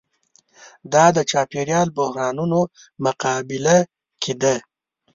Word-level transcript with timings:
دا 0.93 1.05
د 1.15 1.17
چاپېریال 1.31 1.87
بحرانونو 1.97 2.59
مقابله 3.05 3.77
کې 4.21 4.33
ده. 4.41 4.55